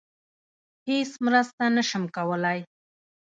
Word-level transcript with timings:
هیڅ 0.87 1.11
مرسته 1.25 1.63
نشم 1.75 2.03
کولی. 2.15 2.59